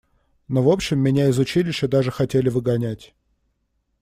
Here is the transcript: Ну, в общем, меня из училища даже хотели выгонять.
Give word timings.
Ну, 0.47 0.63
в 0.63 0.69
общем, 0.71 0.97
меня 0.97 1.27
из 1.27 1.37
училища 1.37 1.87
даже 1.87 2.09
хотели 2.09 2.49
выгонять. 2.49 3.13